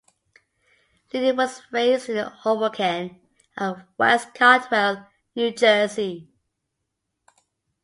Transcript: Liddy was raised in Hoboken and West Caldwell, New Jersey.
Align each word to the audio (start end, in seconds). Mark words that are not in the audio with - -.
Liddy 1.13 1.31
was 1.31 1.61
raised 1.71 2.09
in 2.09 2.25
Hoboken 2.25 3.21
and 3.55 3.85
West 3.99 4.33
Caldwell, 4.33 5.07
New 5.35 5.51
Jersey. 5.51 6.27